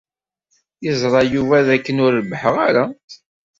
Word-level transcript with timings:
Yeẓra 0.83 1.21
Yuba 1.33 1.57
d 1.67 1.69
akken 1.75 2.01
ur 2.05 2.11
rebbḥeɣ 2.19 2.55
ara. 2.67 2.85